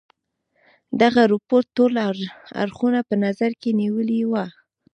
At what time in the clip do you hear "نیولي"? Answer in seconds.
3.81-4.21